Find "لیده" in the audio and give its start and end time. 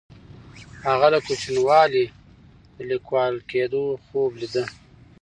4.41-4.63